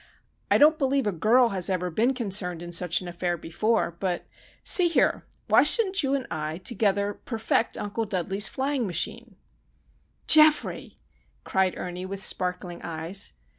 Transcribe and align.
"I 0.49 0.57
don't 0.57 0.79
believe 0.79 1.05
a 1.05 1.11
girl 1.11 1.49
has 1.49 1.69
ever 1.69 1.91
been 1.91 2.15
concerned 2.15 2.63
in 2.63 2.71
such 2.71 3.01
an 3.01 3.07
affair 3.07 3.37
before;—but, 3.37 4.25
see 4.63 4.87
here, 4.87 5.27
why 5.47 5.61
shouldn't 5.61 6.01
you 6.01 6.15
and 6.15 6.25
I 6.31 6.57
together 6.57 7.13
perfect 7.13 7.77
Uncle 7.77 8.05
Dudley's 8.05 8.47
flying 8.47 8.87
machine?" 8.87 9.35
"Geoffrey!" 10.25 10.97
cried 11.43 11.77
Ernie, 11.77 12.07
with 12.07 12.23
sparkling 12.23 12.81
eyes. 12.81 13.33